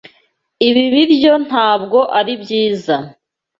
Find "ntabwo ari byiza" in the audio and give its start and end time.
1.47-2.95